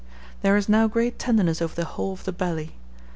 [0.41, 2.71] There is now great tenderness over the whole of the belly.